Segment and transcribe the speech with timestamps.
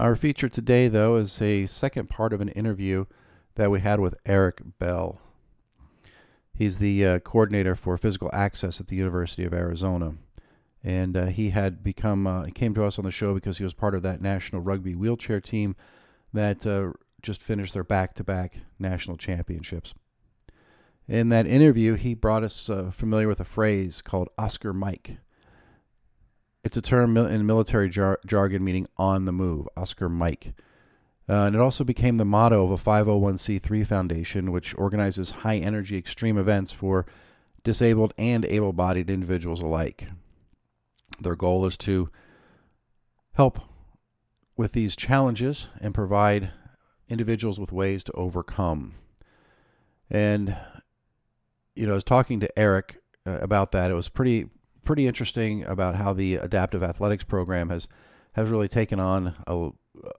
[0.00, 3.04] Our feature today, though, is a second part of an interview
[3.56, 5.20] that we had with Eric Bell.
[6.54, 10.14] He's the uh, coordinator for physical access at the University of Arizona.
[10.82, 13.64] And uh, he had become, uh, he came to us on the show because he
[13.64, 15.76] was part of that national rugby wheelchair team
[16.32, 19.92] that uh, just finished their back to back national championships.
[21.08, 25.18] In that interview, he brought us uh, familiar with a phrase called Oscar Mike.
[26.62, 30.52] It's a term in military jar- jargon meaning on the move, Oscar Mike.
[31.28, 35.96] Uh, and it also became the motto of a 501c3 foundation, which organizes high energy
[35.96, 37.06] extreme events for
[37.62, 40.08] disabled and able bodied individuals alike.
[41.20, 42.10] Their goal is to
[43.34, 43.60] help
[44.56, 46.50] with these challenges and provide
[47.08, 48.94] individuals with ways to overcome.
[50.10, 50.56] And,
[51.74, 53.90] you know, I was talking to Eric uh, about that.
[53.90, 54.48] It was pretty
[54.90, 57.86] pretty interesting about how the adaptive athletics program has
[58.32, 59.68] has really taken on a,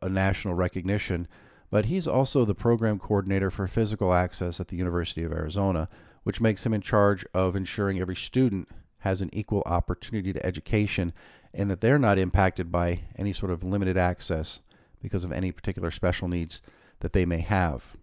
[0.02, 1.27] a national recognition.
[1.70, 5.89] But he's also the program coordinator for physical access at the University of Arizona,
[6.23, 11.11] which makes him in charge of ensuring every student has an equal opportunity to education
[11.53, 14.61] and that they're not impacted by any sort of limited access
[15.02, 16.61] because of any particular special needs
[17.02, 17.97] that they may have.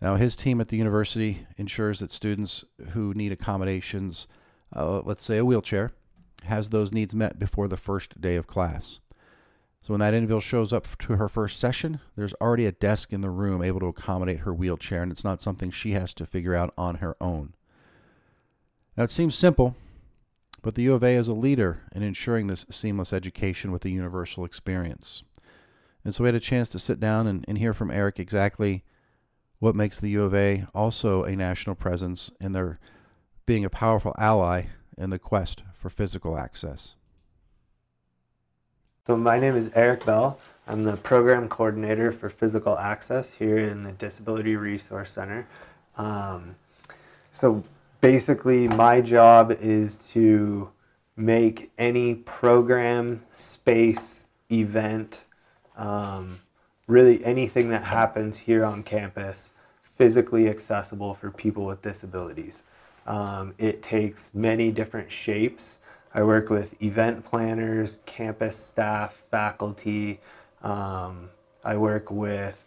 [0.00, 4.26] Now, his team at the university ensures that students who need accommodations
[4.74, 5.90] uh, let's say a wheelchair,
[6.44, 9.00] has those needs met before the first day of class.
[9.82, 13.22] So when that individual shows up to her first session, there's already a desk in
[13.22, 16.54] the room able to accommodate her wheelchair, and it's not something she has to figure
[16.54, 17.54] out on her own.
[18.96, 19.76] Now it seems simple,
[20.62, 23.90] but the U of A is a leader in ensuring this seamless education with a
[23.90, 25.22] universal experience.
[26.04, 28.84] And so we had a chance to sit down and, and hear from Eric exactly
[29.58, 32.78] what makes the U of A also a national presence in their
[33.46, 34.64] being a powerful ally
[34.96, 36.94] in the quest for physical access.
[39.06, 40.38] So, my name is Eric Bell.
[40.68, 45.46] I'm the program coordinator for physical access here in the Disability Resource Center.
[45.96, 46.54] Um,
[47.32, 47.64] so,
[48.00, 50.70] basically, my job is to
[51.16, 55.22] make any program, space, event,
[55.76, 56.40] um,
[56.86, 59.50] really anything that happens here on campus
[59.82, 62.62] physically accessible for people with disabilities.
[63.06, 65.78] Um, it takes many different shapes.
[66.12, 70.20] I work with event planners, campus staff, faculty.
[70.62, 71.30] Um,
[71.64, 72.62] I work with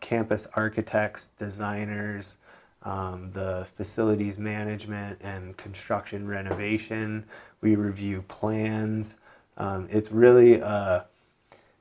[0.00, 2.38] campus architects, designers,
[2.82, 7.24] um, the facilities management and construction renovation.
[7.60, 9.16] We review plans.
[9.56, 11.06] Um, it's really a,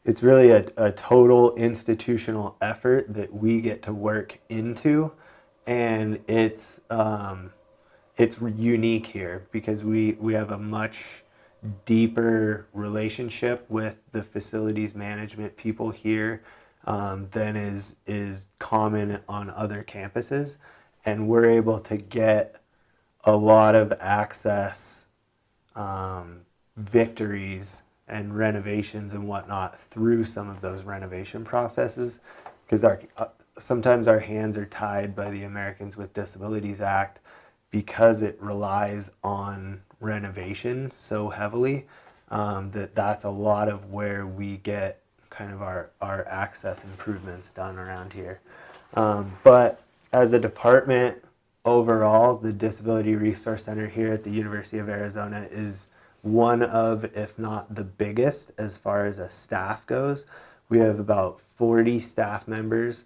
[0.03, 5.11] it's really a, a total institutional effort that we get to work into,
[5.67, 7.51] and it's um,
[8.17, 11.23] it's unique here because we, we have a much
[11.85, 16.43] deeper relationship with the facilities management people here
[16.85, 20.57] um, than is is common on other campuses,
[21.05, 22.61] and we're able to get
[23.25, 25.05] a lot of access
[25.75, 26.41] um,
[26.77, 32.21] victories and renovations and whatnot through some of those renovation processes.
[32.65, 33.25] Because our uh,
[33.59, 37.19] sometimes our hands are tied by the Americans with Disabilities Act
[37.71, 41.85] because it relies on renovation so heavily
[42.29, 47.49] um, that that's a lot of where we get kind of our, our access improvements
[47.49, 48.41] done around here.
[48.95, 51.23] Um, but as a department
[51.65, 55.87] overall, the Disability Resource Center here at the University of Arizona is
[56.21, 60.25] one of, if not the biggest, as far as a staff goes.
[60.69, 63.05] We have about 40 staff members,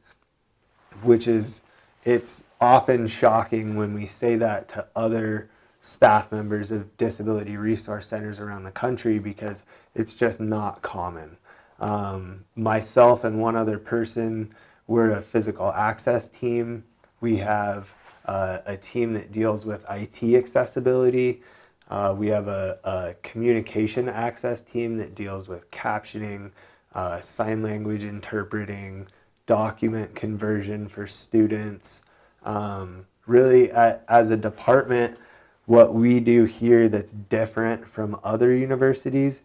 [1.03, 1.61] which is
[2.05, 5.49] it's often shocking when we say that to other
[5.81, 9.63] staff members of disability resource centers around the country because
[9.95, 11.35] it's just not common.
[11.79, 14.53] Um, myself and one other person,
[14.85, 16.83] we're a physical access team.
[17.19, 17.89] We have
[18.25, 21.41] uh, a team that deals with IT accessibility.
[21.89, 26.51] Uh, we have a, a, communication access team that deals with captioning,
[26.93, 29.07] uh, sign language interpreting,
[29.47, 32.01] document conversion for students.
[32.43, 35.17] Um, really, as a department,
[35.65, 39.41] what we do here that's different from other universities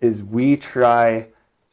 [0.00, 1.26] is we try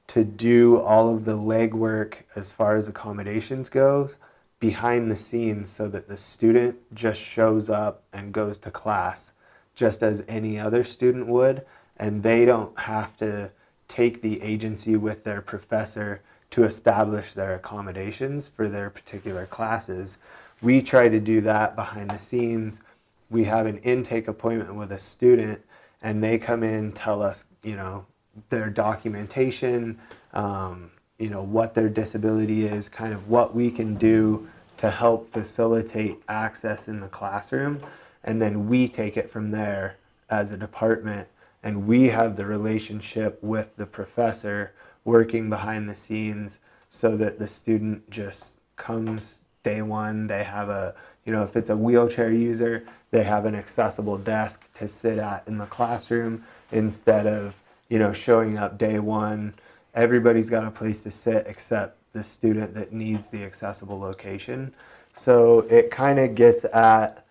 [0.08, 4.18] to do all of the legwork as far as accommodations goes
[4.60, 9.34] behind the scenes so that the student just shows up and goes to class
[9.76, 11.66] just as any other student would
[11.98, 13.52] and they don't have to
[13.88, 20.18] take the agency with their professor to establish their accommodations for their particular classes.
[20.64, 22.82] We try to do that behind the scenes.
[23.30, 25.62] We have an intake appointment with a student
[26.02, 28.06] and they come in, tell us, you know,
[28.50, 30.00] their documentation,
[30.34, 30.90] um,
[31.20, 36.24] you know, what their disability is, kind of what we can do to help facilitate
[36.30, 37.82] access in the classroom.
[38.24, 39.98] And then we take it from there
[40.30, 41.28] as a department
[41.62, 44.74] and we have the relationship with the professor
[45.04, 46.60] working behind the scenes
[46.90, 50.94] so that the student just comes day one they have a
[51.26, 55.48] you know if it's a wheelchair user they have an accessible desk to sit at
[55.48, 57.56] in the classroom instead of
[57.88, 59.54] you know showing up day one.
[59.94, 64.74] Everybody's got a place to sit except the student that needs the accessible location.
[65.16, 67.24] So it kind of gets at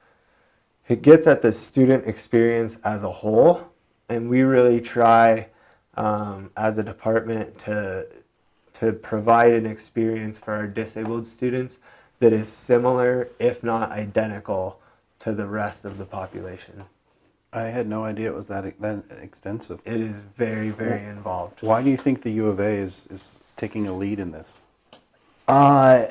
[0.88, 3.66] it gets at the student experience as a whole.
[4.08, 5.48] And we really try
[5.96, 8.06] um, as a department to
[8.74, 11.78] to provide an experience for our disabled students
[12.22, 14.78] that is similar, if not identical,
[15.18, 16.84] to the rest of the population.
[17.52, 19.82] I had no idea it was that that extensive.
[19.84, 21.62] It is very, very involved.
[21.62, 24.56] Why do you think the U of A is, is taking a lead in this?
[25.48, 26.06] Uh,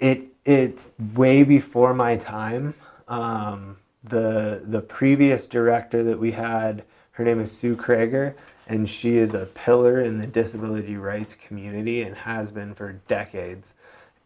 [0.00, 2.72] it it's way before my time.
[3.08, 6.82] Um, the the previous director that we had,
[7.12, 8.32] her name is Sue Kroeger,
[8.68, 13.74] and she is a pillar in the disability rights community and has been for decades.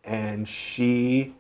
[0.05, 1.35] And she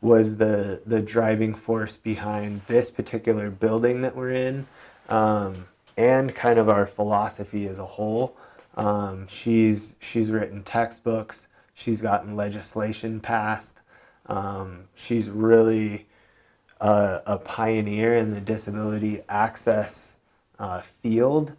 [0.00, 4.66] was the the driving force behind this particular building that we're in,
[5.08, 5.66] um,
[5.96, 8.36] and kind of our philosophy as a whole.
[8.76, 11.48] Um, she's she's written textbooks.
[11.74, 13.80] She's gotten legislation passed.
[14.26, 16.06] Um, she's really
[16.80, 20.14] a, a, pioneer in the disability access
[20.58, 21.52] uh, field,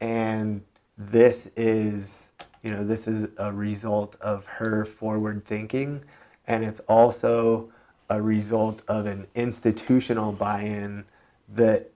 [0.00, 0.62] and
[0.96, 2.28] this is
[2.62, 6.02] you know this is a result of her forward thinking,
[6.46, 7.70] and it's also
[8.08, 11.04] a result of an institutional buy-in
[11.54, 11.90] that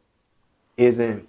[0.76, 1.28] isn't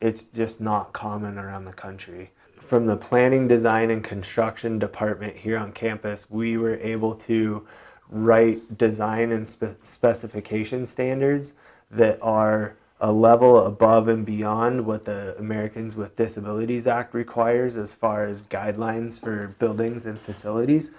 [0.00, 2.30] it's just not common around the country.
[2.58, 7.66] From the planning design and construction department here on campus we were able to
[8.08, 11.54] write design and spe- specification standards
[11.90, 17.94] that are a level above and beyond what the Americans with Disabilities Act requires as
[17.94, 20.90] far as guidelines for buildings and facilities.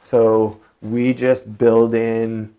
[0.00, 2.54] So we just build in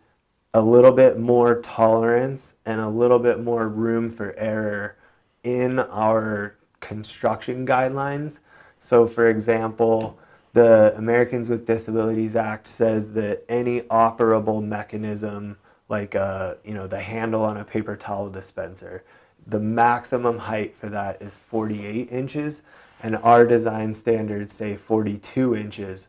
[0.54, 4.98] a little bit more tolerance and a little bit more room for error
[5.44, 8.40] in our construction guidelines.
[8.80, 10.20] So, for example,
[10.54, 15.58] the Americans with Disabilities Act says that any operable mechanism,
[15.92, 19.04] like uh, you know the handle on a paper towel dispenser,
[19.46, 22.64] the maximum height for that is 48 inches,
[23.04, 26.08] and our design standards say 42 inches.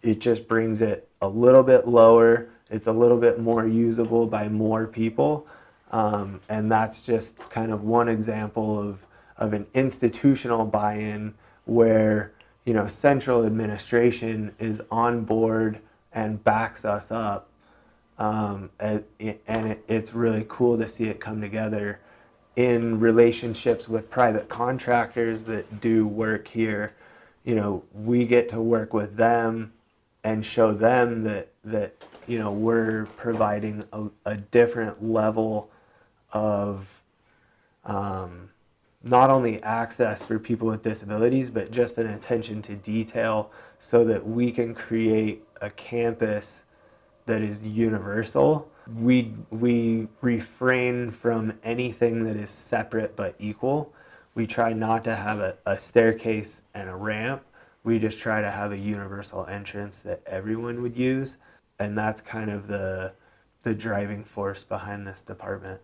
[0.00, 2.48] It just brings it a little bit lower.
[2.70, 5.46] It's a little bit more usable by more people,
[5.92, 9.04] um, and that's just kind of one example of
[9.36, 11.34] of an institutional buy-in
[11.66, 12.32] where
[12.64, 15.78] you know, central administration is on board
[16.12, 17.48] and backs us up.
[18.18, 22.00] Um, and, and it, it's really cool to see it come together
[22.56, 26.94] in relationships with private contractors that do work here.
[27.44, 29.72] You know, we get to work with them
[30.22, 31.94] and show them that that
[32.26, 35.70] you know we're providing a, a different level
[36.32, 36.88] of
[37.84, 38.48] um,
[39.02, 44.26] not only access for people with disabilities, but just an attention to detail so that
[44.26, 46.62] we can create a campus
[47.26, 48.70] that is universal.
[49.00, 53.92] We, we refrain from anything that is separate but equal.
[54.34, 57.42] We try not to have a, a staircase and a ramp.
[57.82, 61.36] We just try to have a universal entrance that everyone would use.
[61.78, 63.12] And that's kind of the,
[63.62, 65.80] the driving force behind this department.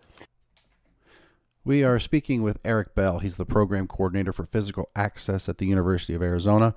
[1.63, 3.19] We are speaking with Eric Bell.
[3.19, 6.73] He's the program coordinator for physical access at the University of Arizona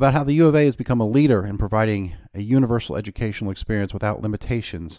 [0.00, 3.50] about how the U of A has become a leader in providing a universal educational
[3.50, 4.98] experience without limitations,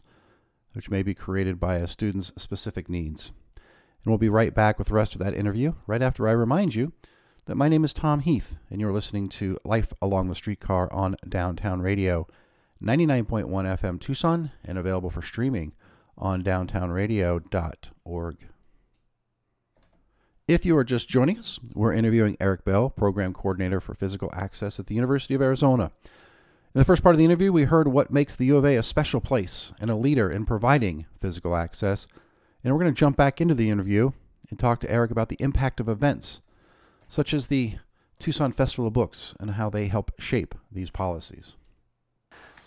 [0.74, 3.31] which may be created by a student's specific needs.
[3.55, 6.75] And we'll be right back with the rest of that interview right after I remind
[6.75, 6.93] you
[7.48, 11.15] that my name is Tom Heath, and you're listening to Life Along the Streetcar on
[11.27, 12.27] Downtown Radio,
[12.79, 15.74] 99.1 FM Tucson, and available for streaming
[16.15, 18.38] on downtownradio.org.
[20.51, 24.81] If you are just joining us, we're interviewing Eric Bell, Program Coordinator for Physical Access
[24.81, 25.93] at the University of Arizona.
[26.03, 28.75] In the first part of the interview, we heard what makes the U of A
[28.75, 32.05] a special place and a leader in providing physical access.
[32.65, 34.12] And we're going to jump back into the interview
[34.50, 36.41] and talk to Eric about the impact of events,
[37.08, 37.75] such as the
[38.20, 41.55] Tucson Festival of Books, and how they help shape these policies.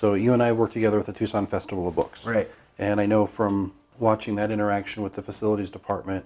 [0.00, 2.26] So, you and I work together with the Tucson Festival of Books.
[2.26, 2.48] Right.
[2.78, 6.24] And I know from watching that interaction with the facilities department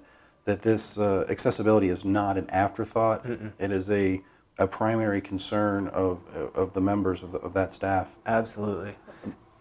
[0.48, 3.22] that this uh, accessibility is not an afterthought.
[3.22, 3.52] Mm-mm.
[3.58, 4.22] It is a,
[4.58, 8.16] a primary concern of, of the members of, the, of that staff.
[8.24, 8.94] Absolutely.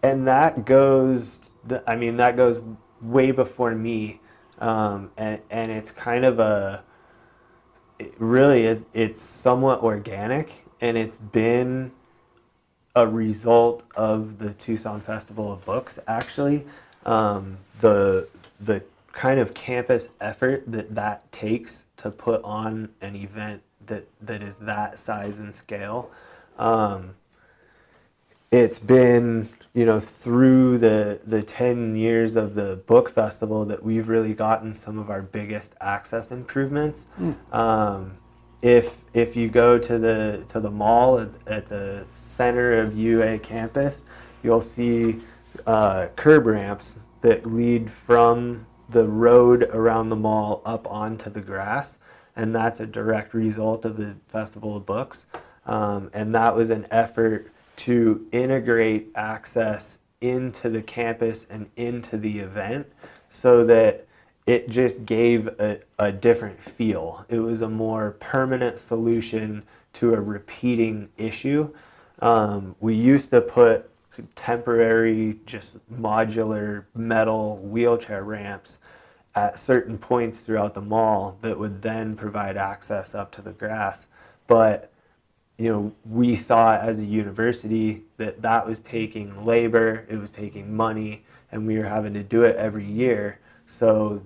[0.02, 1.50] And that goes,
[1.86, 2.62] I mean, that goes
[3.02, 4.22] way before me.
[4.60, 6.82] Um, and, and it's kind of a,
[7.98, 11.92] it really, it, it's somewhat organic and it's been
[12.96, 16.64] a result of the Tucson Festival of Books, actually.
[17.04, 18.26] Um, the,
[18.58, 18.82] the
[19.18, 24.58] kind of campus effort that that takes to put on an event that, that is
[24.58, 26.08] that size and scale.
[26.56, 27.16] Um,
[28.52, 34.08] it's been you know through the the 10 years of the book festival that we've
[34.08, 37.34] really gotten some of our biggest access improvements Mm.
[37.52, 38.16] um,
[38.62, 43.40] if if you go to the to the mall at, at the center of UA
[43.40, 44.04] campus
[44.42, 45.20] you'll see
[45.66, 51.98] uh, curb ramps that lead from the road around the mall up onto the grass
[52.36, 55.26] and that's a direct result of the festival of books
[55.66, 62.40] um, and that was an effort to integrate access into the campus and into the
[62.40, 62.86] event
[63.30, 64.06] so that
[64.46, 67.24] it just gave a, a different feel.
[67.28, 69.62] It was a more permanent solution
[69.94, 71.72] to a repeating issue.
[72.20, 73.90] Um, we used to put
[74.34, 78.78] temporary, just modular metal wheelchair ramps
[79.34, 84.06] at certain points throughout the mall that would then provide access up to the grass.
[84.46, 84.90] But
[85.58, 90.74] you know, we saw as a university that that was taking labor, it was taking
[90.74, 93.40] money, and we were having to do it every year.
[93.66, 94.22] So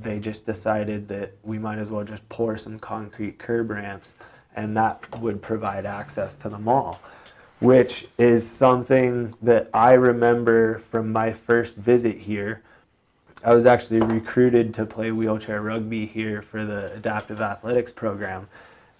[0.00, 4.14] they just decided that we might as well just pour some concrete curb ramps,
[4.54, 7.00] and that would provide access to the mall,
[7.60, 12.62] which is something that I remember from my first visit here.
[13.44, 18.48] I was actually recruited to play wheelchair rugby here for the adaptive athletics program.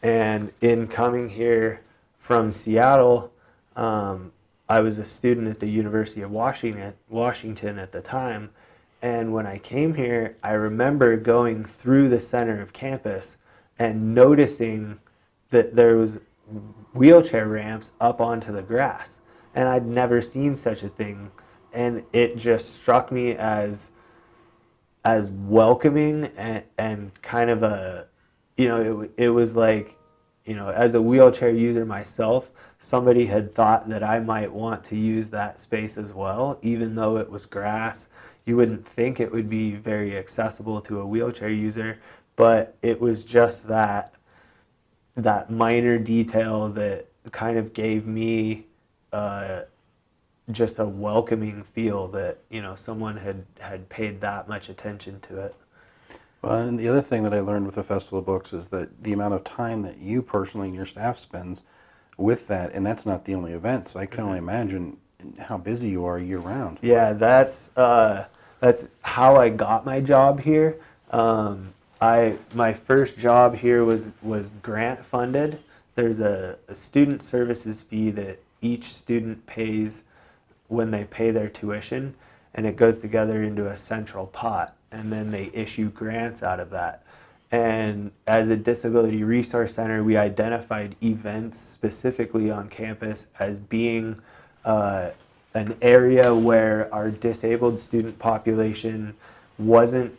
[0.03, 1.81] And in coming here
[2.19, 3.33] from Seattle,
[3.77, 4.33] um,
[4.69, 8.51] I was a student at the University of Washington, Washington at the time.
[9.03, 13.37] And when I came here, I remember going through the center of campus
[13.79, 14.99] and noticing
[15.51, 16.19] that there was
[16.93, 19.21] wheelchair ramps up onto the grass.
[19.55, 21.31] And I'd never seen such a thing.
[21.73, 23.91] And it just struck me as
[25.05, 28.07] as welcoming and, and kind of a
[28.57, 29.97] you know it, it was like
[30.45, 34.97] you know as a wheelchair user myself somebody had thought that i might want to
[34.97, 38.09] use that space as well even though it was grass
[38.47, 41.99] you wouldn't think it would be very accessible to a wheelchair user
[42.37, 44.15] but it was just that
[45.16, 48.66] that minor detail that kind of gave me
[49.12, 49.62] uh,
[50.50, 55.38] just a welcoming feel that you know someone had had paid that much attention to
[55.40, 55.54] it.
[56.42, 59.02] Well, and the other thing that I learned with the Festival of Books is that
[59.02, 61.62] the amount of time that you personally and your staff spends
[62.18, 63.88] with that, and that's not the only event.
[63.88, 64.99] So I can only imagine
[65.38, 66.78] how busy you are year round.
[66.83, 68.26] Yeah, that's uh,
[68.61, 70.78] that's how I got my job here.
[71.11, 71.73] Um,
[72.05, 75.61] I my first job here was was grant funded.
[75.95, 80.03] There's a, a student services fee that each student pays
[80.69, 82.15] when they pay their tuition,
[82.55, 86.69] and it goes together into a central pot, and then they issue grants out of
[86.71, 87.05] that.
[87.51, 94.21] And as a disability resource center, we identified events specifically on campus as being
[94.67, 95.11] uh,
[95.55, 99.15] an area where our disabled student population
[99.59, 100.13] wasn't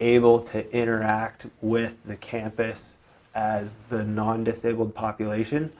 [0.00, 2.96] able to interact with the campus
[3.34, 5.72] as the non disabled population.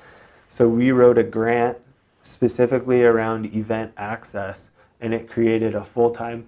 [0.49, 1.79] So we wrote a grant
[2.23, 6.47] specifically around event access, and it created a full time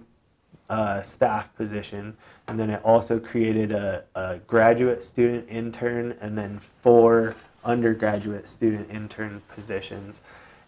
[0.69, 2.15] uh, staff position.
[2.47, 8.89] And then it also created a, a graduate student intern and then four undergraduate student
[8.91, 10.21] intern positions.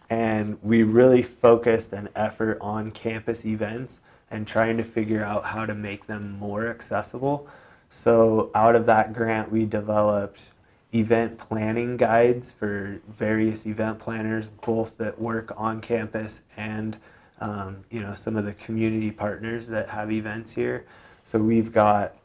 [0.08, 5.66] And we really focused an effort on campus events and trying to figure out how
[5.66, 7.48] to make them more accessible.
[7.90, 10.48] So, out of that grant, we developed
[10.94, 16.96] event planning guides for various event planners, both that work on campus and
[17.40, 20.86] um, you know some of the community partners that have events here.
[21.24, 22.16] So we've got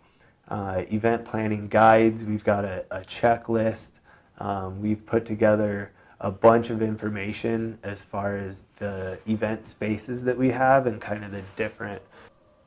[0.48, 3.92] uh, event planning guides, we've got a, a checklist,
[4.40, 5.92] um, we've put together
[6.22, 11.26] a bunch of information as far as the event spaces that we have and kind
[11.26, 12.02] of the different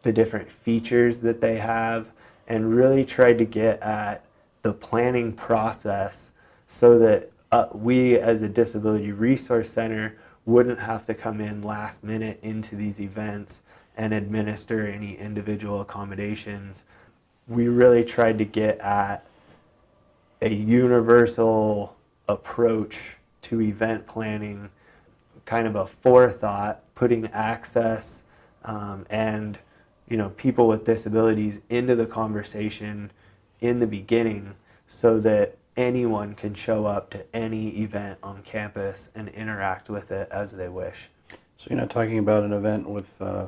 [0.02, 2.08] the different features that they have
[2.48, 4.22] and really tried to get at
[4.62, 6.32] the planning process
[6.68, 12.04] so that uh, we as a disability resource center wouldn't have to come in last
[12.04, 13.62] minute into these events
[13.96, 16.82] and administer any individual accommodations.
[17.46, 19.24] We really tried to get at
[20.42, 21.96] a universal
[22.28, 24.70] approach to event planning,
[25.44, 28.22] kind of a forethought, putting access
[28.64, 29.58] um, and
[30.08, 33.10] you know people with disabilities into the conversation
[33.60, 34.54] in the beginning
[34.86, 40.28] so that anyone can show up to any event on campus and interact with it
[40.30, 41.08] as they wish.
[41.56, 43.46] So you're not talking about an event with, uh,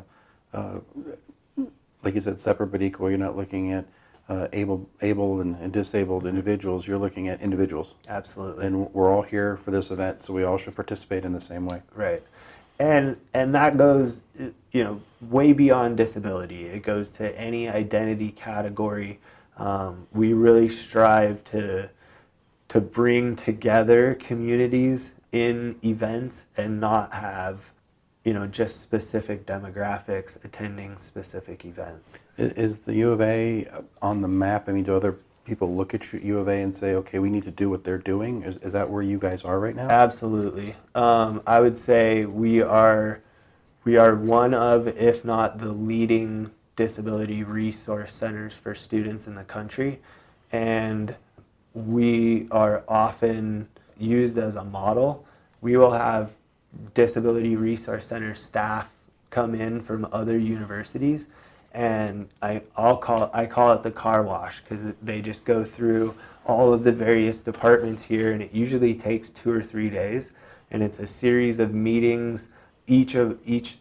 [0.52, 0.78] uh,
[2.02, 3.10] like you said, separate but equal.
[3.10, 3.86] You're not looking at
[4.28, 6.86] uh, able, able and, and disabled individuals.
[6.86, 7.94] You're looking at individuals.
[8.08, 8.66] Absolutely.
[8.66, 11.66] And we're all here for this event, so we all should participate in the same
[11.66, 11.82] way.
[11.94, 12.22] Right.
[12.78, 16.66] And and that goes, you know, way beyond disability.
[16.66, 19.18] It goes to any identity category.
[19.56, 21.88] Um, we really strive to
[22.68, 27.60] to bring together communities in events and not have
[28.26, 33.66] you know just specific demographics attending specific events is the u of a
[34.02, 36.94] on the map i mean do other people look at U of A and say,
[36.96, 38.42] okay, we need to do what they're doing?
[38.42, 39.88] Is, is that where you guys are right now?
[39.88, 40.74] Absolutely.
[40.94, 43.22] Um, I would say we are
[43.84, 49.44] we are one of, if not the leading disability resource centers for students in the
[49.44, 50.00] country,
[50.50, 51.14] and
[51.72, 55.24] we are often used as a model.
[55.60, 56.32] We will have
[56.94, 58.88] disability resource center staff
[59.30, 61.26] come in from other universities
[61.76, 66.14] and I, I'll call I call it the car wash because they just go through
[66.46, 70.32] all of the various departments here, and it usually takes two or three days,
[70.70, 72.48] and it's a series of meetings.
[72.86, 73.76] Each of each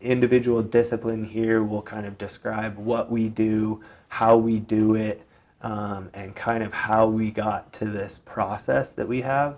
[0.00, 5.22] individual discipline here will kind of describe what we do, how we do it,
[5.62, 9.56] um, and kind of how we got to this process that we have.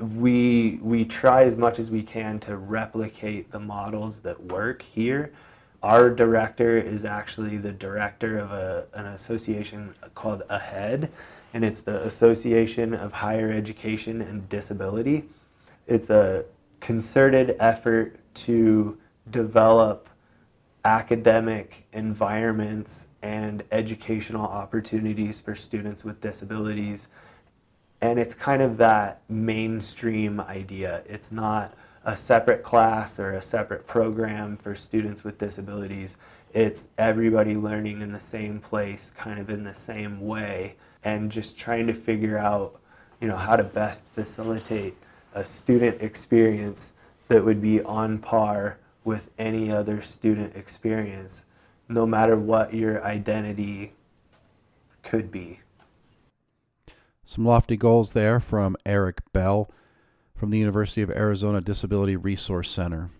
[0.00, 5.32] We we try as much as we can to replicate the models that work here
[5.82, 11.08] our director is actually the director of a, an association called AHEAD,
[11.54, 15.24] and it's the Association of Higher Education and Disability.
[15.86, 16.44] It's a
[16.80, 18.98] concerted effort to
[19.30, 20.08] develop
[20.84, 27.08] academic environments and educational opportunities for students with disabilities.
[28.00, 31.02] And it's kind of that mainstream idea.
[31.06, 36.16] It's not a separate class or a separate program for students with disabilities.
[36.54, 41.58] It's everybody learning in the same place, kind of in the same way, and just
[41.58, 42.80] trying to figure out,
[43.20, 44.94] you know, how to best facilitate
[45.34, 46.92] a student experience
[47.28, 51.44] that would be on par with any other student experience,
[51.88, 53.92] no matter what your identity
[55.02, 55.60] could be.
[57.30, 59.70] Some lofty goals there from Eric Bell
[60.34, 63.12] from the University of Arizona Disability Resource Center.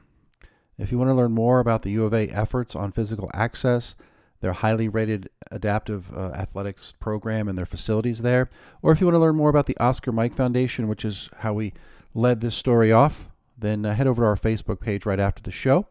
[0.77, 3.95] If you want to learn more about the U of A efforts on physical access,
[4.41, 8.51] their highly rated adaptive uh, athletics program and their facilities there,
[8.83, 11.53] or if you want to learn more about the Oscar Mike Foundation, which is how
[11.53, 11.73] we
[12.13, 15.53] led this story off, then uh, head over to our Facebook page right after the
[15.53, 15.87] show.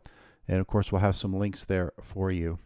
[0.46, 2.60] And of course, we'll have some links there for you.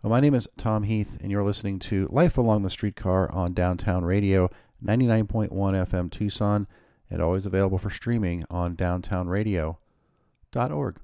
[0.00, 3.54] Well, my name is Tom Heath, and you're listening to Life Along the Streetcar on
[3.54, 4.48] Downtown Radio,
[4.84, 6.66] 99.1 FM Tucson
[7.10, 10.96] and always available for streaming on downtownradio.org.